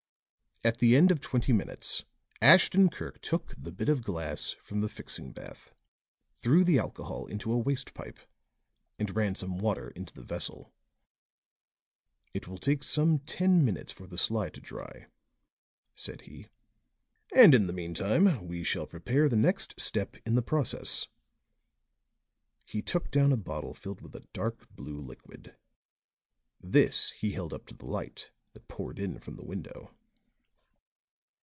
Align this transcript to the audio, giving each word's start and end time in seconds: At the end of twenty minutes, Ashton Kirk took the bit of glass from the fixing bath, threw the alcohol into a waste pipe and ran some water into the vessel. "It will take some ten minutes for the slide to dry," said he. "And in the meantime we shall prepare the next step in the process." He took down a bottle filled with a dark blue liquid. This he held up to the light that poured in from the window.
At 0.63 0.77
the 0.77 0.95
end 0.95 1.09
of 1.09 1.19
twenty 1.19 1.51
minutes, 1.53 2.03
Ashton 2.39 2.89
Kirk 2.91 3.19
took 3.23 3.55
the 3.57 3.71
bit 3.71 3.89
of 3.89 4.03
glass 4.03 4.51
from 4.51 4.81
the 4.81 4.87
fixing 4.87 5.31
bath, 5.33 5.73
threw 6.35 6.63
the 6.63 6.77
alcohol 6.77 7.25
into 7.25 7.51
a 7.51 7.57
waste 7.57 7.95
pipe 7.95 8.19
and 8.99 9.15
ran 9.15 9.33
some 9.33 9.57
water 9.57 9.87
into 9.95 10.13
the 10.13 10.21
vessel. 10.23 10.71
"It 12.31 12.47
will 12.47 12.59
take 12.59 12.83
some 12.83 13.17
ten 13.17 13.65
minutes 13.65 13.91
for 13.91 14.05
the 14.05 14.19
slide 14.19 14.53
to 14.53 14.61
dry," 14.61 15.07
said 15.95 16.21
he. 16.21 16.49
"And 17.33 17.55
in 17.55 17.65
the 17.65 17.73
meantime 17.73 18.47
we 18.47 18.63
shall 18.63 18.85
prepare 18.85 19.27
the 19.27 19.35
next 19.37 19.79
step 19.81 20.15
in 20.27 20.35
the 20.35 20.43
process." 20.43 21.07
He 22.65 22.83
took 22.83 23.09
down 23.09 23.31
a 23.31 23.35
bottle 23.35 23.73
filled 23.73 24.01
with 24.01 24.15
a 24.15 24.27
dark 24.31 24.69
blue 24.69 24.99
liquid. 24.99 25.57
This 26.61 27.09
he 27.19 27.31
held 27.31 27.51
up 27.51 27.65
to 27.65 27.73
the 27.75 27.87
light 27.87 28.29
that 28.53 28.67
poured 28.67 28.99
in 28.99 29.17
from 29.17 29.37
the 29.37 29.43
window. 29.45 29.95